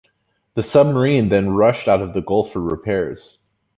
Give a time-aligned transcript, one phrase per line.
[0.55, 3.37] The submarine then rushed out of the Gulf for repairs.